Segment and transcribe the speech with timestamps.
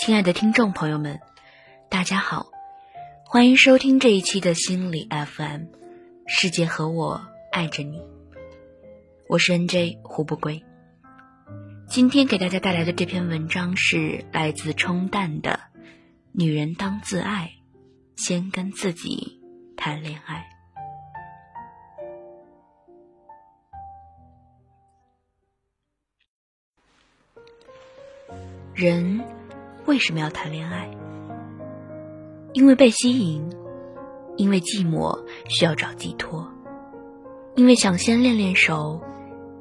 [0.00, 1.20] 亲爱的听众朋友们，
[1.90, 2.46] 大家好，
[3.26, 5.64] 欢迎收听这一期的心理 FM，
[6.26, 7.20] 世界和我
[7.52, 8.00] 爱着你，
[9.28, 10.64] 我是 NJ 胡不归。
[11.86, 15.60] 今天给大家带来的这篇文章是来自冲淡的
[16.32, 17.50] 《女人当自爱，
[18.16, 19.38] 先跟自己
[19.76, 20.46] 谈恋爱》。
[28.74, 29.20] 人
[29.90, 30.88] 为什么要谈恋爱？
[32.52, 33.50] 因为被吸引，
[34.36, 36.46] 因为寂寞需要找寄托，
[37.56, 39.00] 因为想先练练手，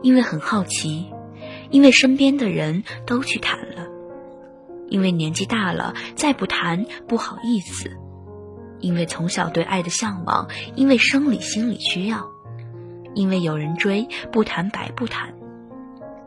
[0.00, 1.10] 因为很好奇，
[1.70, 3.88] 因为身边的人都去谈了，
[4.88, 7.90] 因为年纪大了再不谈不好意思，
[8.78, 12.30] 因为从小对爱的向往，因为生理心理需要，
[13.16, 15.34] 因为有人追不谈白不谈。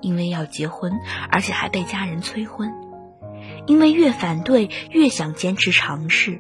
[0.02, 0.92] 因为要结婚，
[1.32, 2.70] 而且还被家人催婚；
[3.68, 6.40] 因为越反对越想坚持尝试；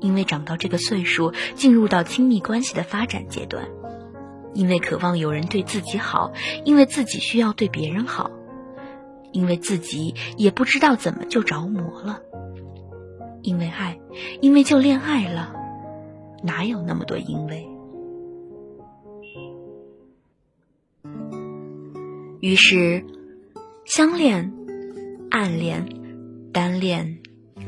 [0.00, 3.64] 因为长到这个岁数，进入到亲密关系的发展阶段；
[4.54, 6.32] 因为渴望有人对自己好；
[6.64, 8.30] 因为自己需要对别人好；
[9.32, 12.20] 因为自己也不知道怎么就着魔了；
[13.42, 13.98] 因为爱，
[14.40, 15.54] 因为就恋爱了，
[16.42, 17.66] 哪有那么多因为？
[22.40, 23.04] 于是，
[23.86, 24.52] 相恋、
[25.30, 25.84] 暗恋、
[26.56, 27.18] 单恋、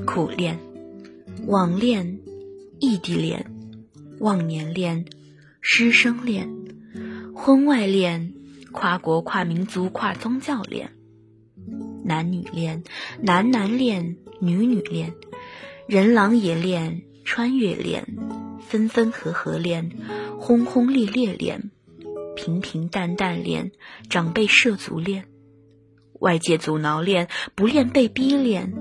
[0.06, 0.58] 苦恋、
[1.46, 2.20] 网恋、
[2.80, 3.44] 异地恋、
[4.18, 5.04] 忘年恋、
[5.60, 6.48] 师生恋、
[7.34, 8.32] 婚外恋、
[8.72, 10.90] 跨国跨民族跨宗教恋、
[12.02, 12.82] 男女恋、
[13.20, 15.12] 男男恋、女女恋、
[15.86, 18.16] 人狼野恋、穿越恋、
[18.66, 19.90] 分分合合恋、
[20.40, 21.70] 轰轰烈烈恋。
[22.34, 23.70] 平平淡淡恋，
[24.08, 25.26] 长辈涉足恋，
[26.20, 28.74] 外界阻挠恋，不恋被逼恋，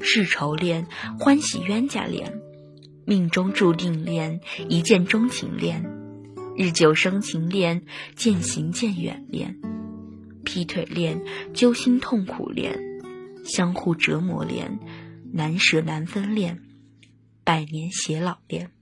[0.00, 0.86] 世仇恋，
[1.18, 2.40] 欢喜冤家恋，
[3.04, 5.84] 命中注定恋，一见钟情恋，
[6.56, 7.82] 日久生情恋，
[8.16, 9.60] 渐行渐远恋，
[10.44, 11.22] 劈腿恋，
[11.54, 12.80] 揪心痛苦恋，
[13.44, 14.80] 相互折磨恋，
[15.32, 16.62] 难舍难分恋，
[17.44, 18.72] 百年偕老恋。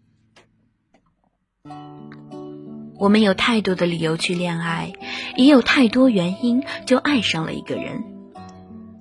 [3.01, 4.93] 我们有太多的理由去恋爱，
[5.35, 8.05] 也有太多原因就爱上了一个人。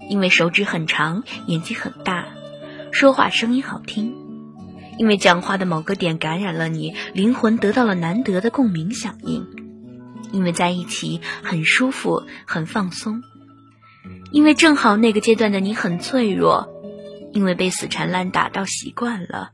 [0.09, 2.29] 因为手指很长，眼睛很大，
[2.93, 4.13] 说话声音好听；
[4.97, 9.43] 因为讲话的某个点感染了你，灵魂得到了难得的共鸣响应；
[10.31, 13.21] 因为在一起很舒服，很放松；
[14.31, 16.69] 因为正好那个阶段的你很脆弱；
[17.33, 19.49] 因为被死缠烂打到习惯了；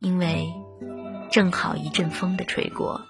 [0.00, 0.48] 因为
[1.30, 3.00] 正好一阵风的吹过。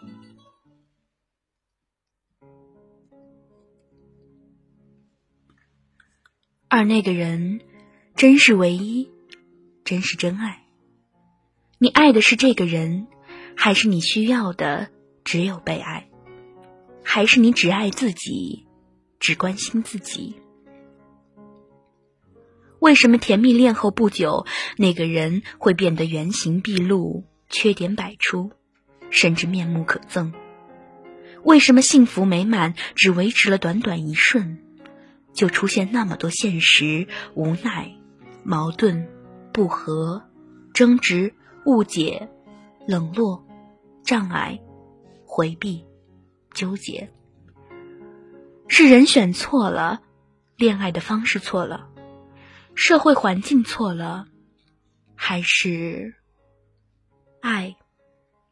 [6.77, 7.61] 而那个人，
[8.17, 9.09] 真是唯一，
[9.85, 10.65] 真是真爱。
[11.79, 13.07] 你爱的是这个人，
[13.55, 14.89] 还是你需要的
[15.23, 16.09] 只有被爱？
[17.05, 18.67] 还是你只爱自己，
[19.21, 20.35] 只关心自己？
[22.81, 24.45] 为什么甜蜜恋后不久，
[24.77, 28.51] 那个人会变得原形毕露，缺点百出，
[29.11, 30.33] 甚至面目可憎？
[31.45, 34.59] 为什么幸福美满只维持了短短一瞬？
[35.35, 37.95] 就出现那么多现实、无奈、
[38.45, 39.09] 矛盾、
[39.53, 40.23] 不和、
[40.73, 41.35] 争执、
[41.67, 42.31] 误解、
[42.87, 43.45] 冷落、
[44.05, 44.63] 障碍、
[45.27, 45.85] 回避、
[46.53, 47.13] 纠结，
[48.69, 50.03] 是人选错了，
[50.57, 51.91] 恋爱的方式错了，
[52.75, 54.27] 社会环境错了，
[55.17, 56.15] 还是
[57.41, 57.77] 爱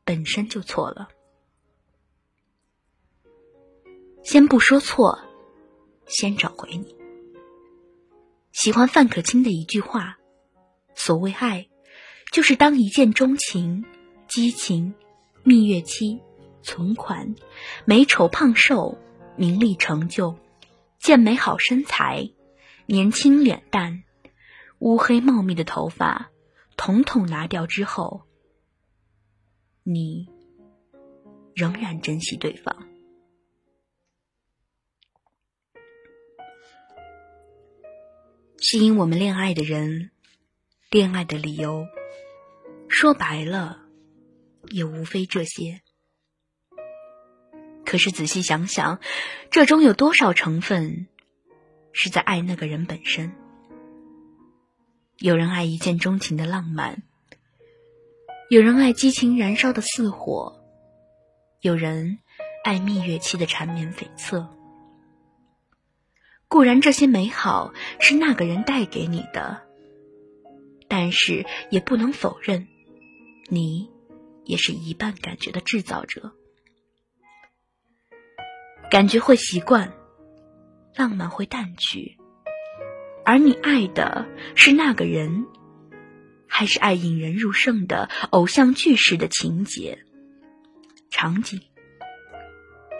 [0.05, 1.09] 本身就错了？
[4.25, 5.21] 先不说错。
[6.13, 6.95] 先找回你。
[8.53, 10.19] 喜欢范可清的一句话
[10.95, 11.69] ：“所谓爱，
[12.31, 13.85] 就是当一见钟情、
[14.29, 14.95] 激情、
[15.43, 16.21] 蜜月期、
[16.63, 17.35] 存款、
[17.87, 18.99] 美丑胖瘦、
[19.37, 20.39] 名利成就、
[21.01, 22.31] 健美好身材、
[22.85, 24.05] 年轻脸蛋、
[24.81, 26.31] 乌黑茂密的头发，
[26.77, 28.25] 统统拿掉之后，
[29.83, 30.29] 你
[31.55, 32.87] 仍然珍惜对方。”
[38.73, 40.13] 吸引我们恋爱的人，
[40.91, 41.85] 恋爱的理由，
[42.89, 43.83] 说白了，
[44.71, 45.83] 也无非这些。
[47.85, 48.99] 可是仔细想想，
[49.51, 51.07] 这中有多少成分
[51.93, 53.35] 是在爱那个人本身？
[55.19, 57.03] 有人爱一见钟情的浪漫，
[58.49, 60.65] 有人爱激情燃烧的似火，
[61.61, 62.21] 有人
[62.65, 64.49] 爱蜜月期的缠绵悱恻。
[66.53, 69.63] 固然，这些美好是那个人带给你的，
[70.87, 72.69] 但是也不能否认，
[73.49, 73.89] 你
[74.45, 76.35] 也是一半感觉的制造者。
[78.91, 79.95] 感觉会习惯，
[80.95, 82.19] 浪漫会淡去，
[83.25, 85.47] 而你爱的是那个人，
[86.47, 90.05] 还是爱引人入胜的偶像剧式的情节、
[91.09, 91.63] 场景？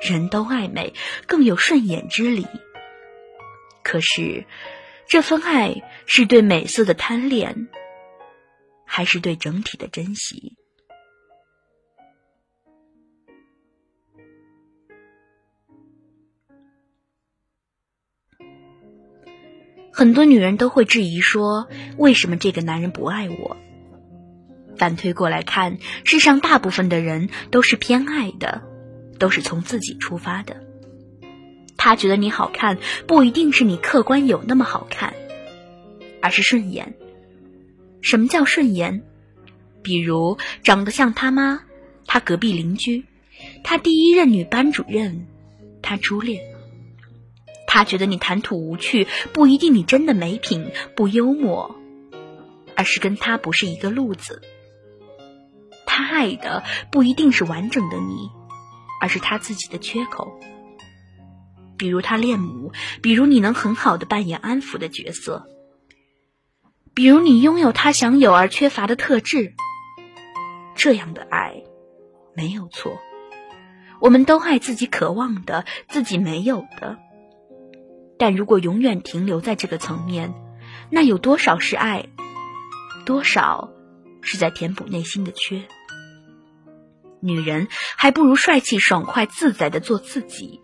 [0.01, 0.95] 人都爱美，
[1.27, 2.47] 更有顺眼之理。
[3.93, 4.47] 可是，
[5.07, 7.69] 这份爱是对美色的贪恋，
[8.87, 10.57] 还是对整体的珍惜？
[19.93, 21.69] 很多女人都会质疑说
[21.99, 23.59] ：“为什么这个男人不爱我？”
[24.79, 28.63] 反推过来看，世上大部分的人都是偏爱的，
[29.19, 30.72] 都是从自己出发的。
[31.85, 35.15] 他觉得你好看，不一定是你客观有那么好看，
[36.21, 36.95] 而是顺眼。
[38.03, 39.03] 什么叫顺眼？
[39.83, 41.65] 比如长得像他妈，
[42.07, 43.05] 他隔壁邻居，
[43.65, 45.27] 他第一任女班主任，
[45.83, 46.41] 他初恋。
[47.67, 51.75] 他觉得你谈吐无趣，不一定你真的没品、不幽默，
[52.77, 54.41] 而是跟他不是一个路子。
[55.85, 56.63] 他爱的
[56.93, 58.31] 不一定是完整的你，
[59.01, 60.39] 而是他自己的缺口。
[61.83, 62.71] 比如他恋母，
[63.03, 65.49] 比如你能很好的扮演安抚的角色，
[66.95, 69.55] 比如你拥有他想有而缺乏的特质。
[70.77, 71.65] 这样的爱
[72.37, 73.01] 没有错，
[74.01, 76.99] 我们都爱自己渴望的，自己没有的。
[78.17, 80.35] 但如果永远停留在这个层面，
[80.89, 82.07] 那有多少是爱？
[83.05, 83.73] 多少
[84.21, 85.65] 是在填补内心的缺？
[87.21, 90.61] 女人还不如帅气、爽快、自在的做自己，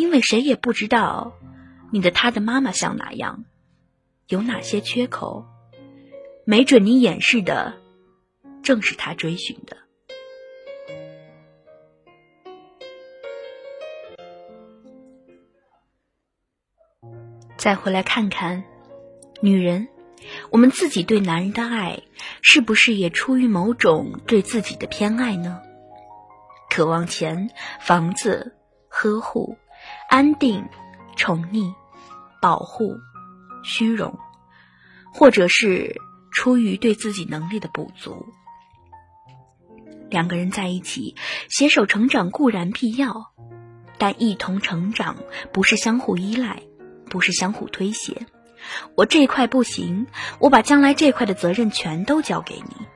[0.00, 1.34] 因为谁也不知道
[1.92, 3.44] 你的他的妈妈像哪样，
[4.28, 5.44] 有哪些缺口，
[6.46, 7.74] 没准你掩饰的
[8.62, 9.76] 正是他追寻的。
[17.58, 18.64] 再回来看看，
[19.42, 19.86] 女人，
[20.48, 22.00] 我们自己对男人的爱，
[22.40, 25.60] 是不是也出于某种对自己的偏爱呢？
[26.70, 27.50] 渴望钱、
[27.80, 28.56] 房子、
[28.88, 29.58] 呵护、
[30.08, 30.68] 安定、
[31.16, 31.74] 宠溺、
[32.40, 32.96] 保护、
[33.62, 34.18] 虚荣，
[35.12, 36.00] 或者是
[36.32, 38.26] 出于对自己能力的补足。
[40.08, 41.14] 两个人在一起，
[41.48, 43.32] 携手成长固然必要，
[43.98, 45.16] 但一同成长
[45.52, 46.62] 不是相互依赖。
[47.10, 48.24] 不是相互推卸，
[48.94, 50.06] 我这块不行，
[50.38, 52.86] 我把将来这块的责任全都交给你。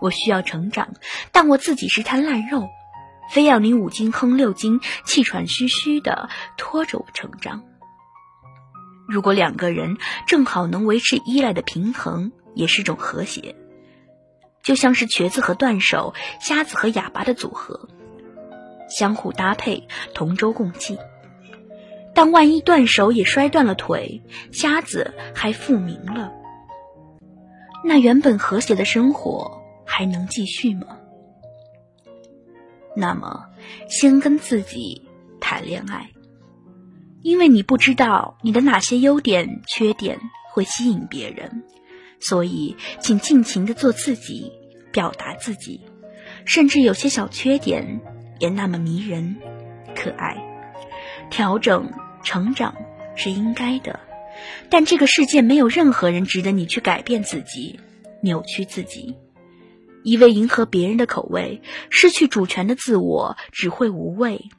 [0.00, 0.94] 我需要成长，
[1.30, 2.68] 但我自己是滩烂肉，
[3.30, 7.62] 非要你五斤哼六斤，气喘吁吁的拖着我成长。
[9.08, 9.96] 如果两个人
[10.26, 13.56] 正好能维持依赖的平衡，也是种和谐，
[14.62, 17.88] 就像是瘸子和断手、瞎子和哑巴的组合，
[18.88, 20.98] 相互搭配，同舟共济。
[22.14, 24.22] 但万一断手也摔断了腿，
[24.52, 26.30] 瞎子还复明了，
[27.84, 30.98] 那原本和谐的生活还能继续吗？
[32.96, 33.46] 那么，
[33.88, 35.02] 先跟自己
[35.40, 36.10] 谈恋爱，
[37.22, 40.18] 因为你不知道你的哪些优点、缺点
[40.52, 41.62] 会吸引别人，
[42.20, 44.52] 所以请尽情的做自己，
[44.92, 45.80] 表达自己，
[46.44, 48.00] 甚至有些小缺点
[48.38, 49.36] 也那么迷人、
[49.94, 50.36] 可爱，
[51.30, 51.90] 调整。
[52.24, 52.76] 成长
[53.16, 53.98] 是应该的，
[54.70, 57.80] 但这个世界没有任何人值得你去改变自己、
[58.20, 59.16] 扭曲自己，
[60.04, 64.50] 一味迎合别人的口味，失去主权的自我只会无味，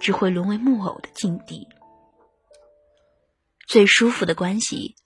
[0.00, 1.68] 只会沦为木偶的境地。
[3.66, 4.96] 最舒服的关系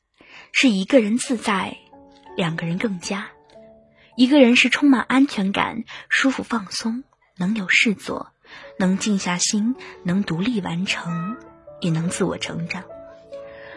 [0.52, 1.76] 是一个人自在，
[2.36, 3.28] 两个人更加。
[4.16, 7.04] 一个人是充满安全感、舒服放松，
[7.36, 8.32] 能有事做，
[8.78, 11.36] 能静下心，能独立完成。
[11.78, 12.84] 也能自我成长。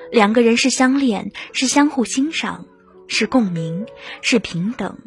[0.10, 2.66] 两个人是相恋，是相互欣赏，
[3.10, 3.86] 是共鸣，
[4.22, 4.98] 是平等，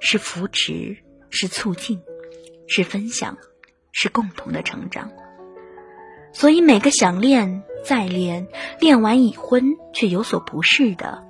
[0.00, 0.96] 是扶持，
[1.30, 2.00] 是促进，
[2.66, 3.36] 是分享，
[3.92, 5.10] 是共同的成长。
[6.32, 8.46] 所以，每个想恋再恋，
[8.78, 11.24] 恋完已婚却有所不适的，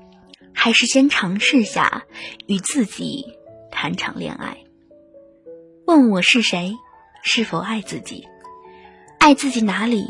[0.53, 2.05] 还是先尝试下
[2.47, 3.39] 与自己
[3.71, 4.59] 谈场恋爱。
[5.87, 6.75] 问我是谁，
[7.23, 8.27] 是否爱自己，
[9.19, 10.07] 爱自己哪里？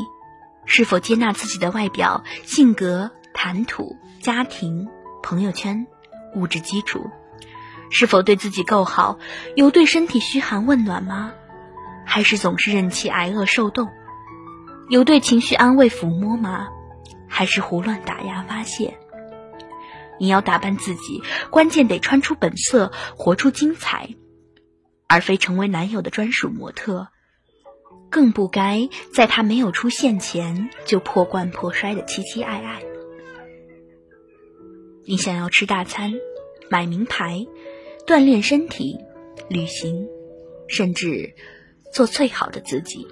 [0.65, 4.89] 是否接纳自己的外表、性格、谈吐、家庭、
[5.23, 5.87] 朋友圈、
[6.35, 7.09] 物质基础？
[7.89, 9.19] 是否对自己够好？
[9.55, 11.33] 有对身体嘘寒问暖吗？
[12.05, 13.89] 还是总是任其挨饿受冻？
[14.89, 16.67] 有对情绪安慰抚摸吗？
[17.27, 18.97] 还是胡乱打压发泄？
[20.19, 24.15] 你要打扮自己，关键得穿出本色，活出精彩，
[25.07, 27.09] 而非成为男友的专属模特。
[28.09, 32.81] 更不该在他没有出现前就破罐破摔的期期爱爱。
[35.05, 36.13] 你想要吃大餐，
[36.69, 37.45] 买名牌，
[38.07, 38.97] 锻炼身体，
[39.49, 40.07] 旅行，
[40.69, 41.35] 甚至
[41.91, 43.05] 做最好的自己，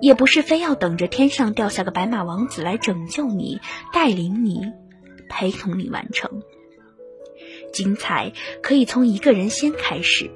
[0.00, 3.60] 也不是非要等着天上掉下个白马王子来拯救你、
[3.92, 4.72] 带领你、
[5.28, 6.42] 陪同你完成。
[7.72, 8.32] 精彩
[8.64, 10.28] 可以从一个人先开始。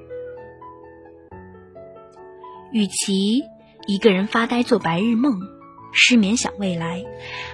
[2.71, 3.43] 与其
[3.87, 5.37] 一个人发呆做白日梦，
[5.91, 7.03] 失眠想未来，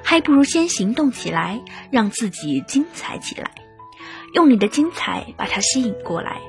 [0.03, 3.64] 还不如先行动起来，让自己精彩起来。
[4.35, 6.41] 用你的精彩把他吸引过来，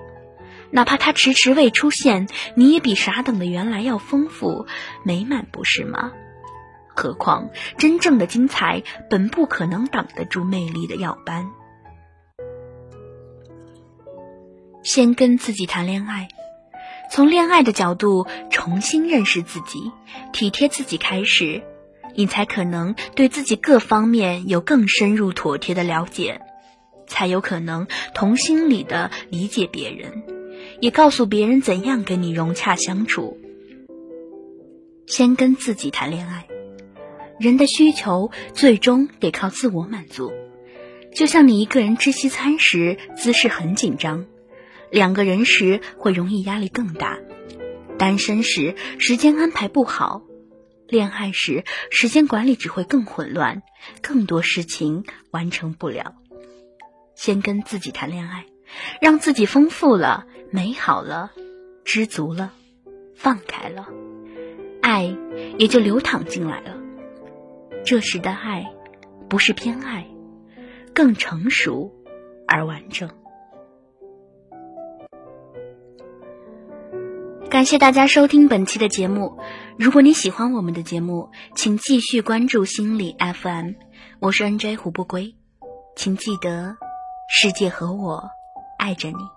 [0.73, 2.27] 哪怕他迟迟未出现，
[2.57, 4.67] 你也比傻等的原来要丰富
[5.05, 6.13] 美满，不是吗？
[6.89, 11.47] 何况真正的精彩本不可能挡得住魅力的耀斑。
[14.83, 16.27] 先跟自己谈恋爱。
[17.09, 19.93] 从恋爱的角度重新认识自己，
[20.33, 21.63] 体贴自己开始，
[22.17, 26.41] 你才可能对自己各方面有更深入妥帖的了解，
[27.07, 30.25] 才有可能同心理的理解别人，
[30.81, 33.39] 也告诉别人怎样跟你融洽相处。
[35.07, 36.49] 先跟自己谈恋爱，
[37.39, 40.33] 人的需求最终得靠自我满足。
[41.15, 44.27] 就像你一个人吃西餐时，姿势很紧张。
[44.91, 47.19] 两个人时会容易压力更大，
[47.99, 50.23] 单身时时间安排不好，
[50.89, 53.63] 恋爱时时间管理只会更混乱，
[54.03, 56.15] 更多事情完成不了。
[57.17, 58.47] 先跟自己谈恋爱，
[59.01, 61.33] 让自己丰富了、美好了、
[61.85, 62.53] 知足了、
[63.17, 63.89] 放开了，
[64.83, 65.17] 爱
[65.59, 66.77] 也就流淌进来了。
[67.85, 68.71] 这时的爱，
[69.29, 70.07] 不是偏爱，
[70.95, 71.93] 更成熟
[72.47, 73.09] 而完整。
[77.49, 79.39] 感谢大家收听本期的节目。
[79.79, 83.71] 如果你喜欢我们的节目，请继续关注心理 FM。
[84.19, 85.37] 我是 NJ 胡不归，
[85.95, 86.77] 请记得，
[87.29, 88.31] 世界和我
[88.79, 89.36] 爱着你。